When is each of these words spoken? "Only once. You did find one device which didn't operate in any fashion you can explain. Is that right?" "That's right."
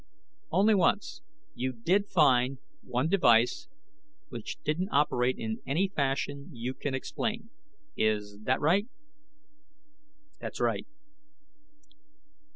"Only 0.51 0.73
once. 0.73 1.21
You 1.53 1.73
did 1.73 2.07
find 2.07 2.57
one 2.81 3.07
device 3.07 3.67
which 4.29 4.57
didn't 4.63 4.89
operate 4.91 5.37
in 5.37 5.61
any 5.67 5.89
fashion 5.89 6.49
you 6.53 6.73
can 6.73 6.95
explain. 6.95 7.51
Is 7.95 8.39
that 8.45 8.59
right?" 8.59 8.87
"That's 10.39 10.59
right." 10.59 10.87